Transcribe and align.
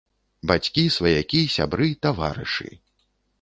Бацькі, 0.51 0.85
сваякі, 0.95 1.41
сябры, 1.57 1.91
таварышы. 2.07 2.69